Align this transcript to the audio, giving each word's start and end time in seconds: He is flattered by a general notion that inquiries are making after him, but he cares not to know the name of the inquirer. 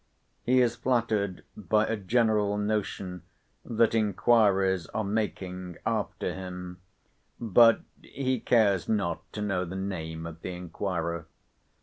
He 0.41 0.61
is 0.61 0.75
flattered 0.75 1.43
by 1.55 1.85
a 1.85 1.95
general 1.95 2.57
notion 2.57 3.21
that 3.63 3.93
inquiries 3.93 4.87
are 4.87 5.03
making 5.03 5.77
after 5.85 6.33
him, 6.33 6.81
but 7.39 7.81
he 8.01 8.39
cares 8.39 8.89
not 8.89 9.21
to 9.33 9.43
know 9.43 9.63
the 9.63 9.75
name 9.75 10.25
of 10.25 10.41
the 10.41 10.53
inquirer. 10.55 11.27